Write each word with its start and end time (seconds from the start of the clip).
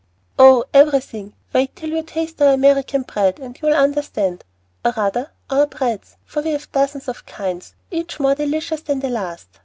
"Oh, 0.39 0.63
everything. 0.73 1.33
Wait 1.53 1.75
till 1.75 1.91
you 1.91 2.01
taste 2.01 2.41
our 2.41 2.53
American 2.53 3.03
bread, 3.03 3.37
and 3.39 3.55
you'll 3.61 3.75
understand, 3.75 4.43
or 4.83 4.95
rather, 4.97 5.29
our 5.47 5.67
breads, 5.67 6.15
for 6.25 6.41
we 6.41 6.49
have 6.53 6.71
dozens 6.71 7.07
of 7.07 7.23
kinds, 7.27 7.75
each 7.91 8.19
more 8.19 8.33
delicious 8.33 8.81
than 8.81 8.99
the 9.01 9.09
last. 9.09 9.47